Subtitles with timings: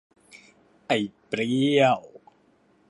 [0.87, 1.99] ไอ้เปรี้ยว